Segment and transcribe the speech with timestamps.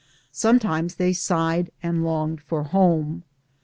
[0.31, 3.21] Sometimes they sighed and longed for home.